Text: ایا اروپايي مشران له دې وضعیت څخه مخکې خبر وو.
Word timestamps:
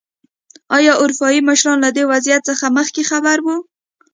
ایا 0.77 0.93
اروپايي 1.01 1.39
مشران 1.49 1.77
له 1.85 1.89
دې 1.95 2.03
وضعیت 2.11 2.41
څخه 2.49 2.65
مخکې 2.77 3.01
خبر 3.11 3.37
وو. 3.41 3.57